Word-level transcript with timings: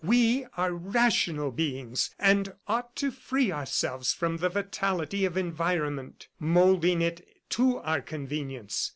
We 0.03 0.47
are 0.57 0.73
rational 0.73 1.51
beings 1.51 2.15
and 2.17 2.55
ought 2.67 2.95
to 2.95 3.11
free 3.11 3.51
ourselves 3.51 4.13
from 4.13 4.37
the 4.37 4.49
fatality 4.49 5.25
of 5.25 5.37
environment, 5.37 6.27
moulding 6.39 7.03
it 7.03 7.27
to 7.51 7.77
our 7.77 8.01
convenience. 8.01 8.89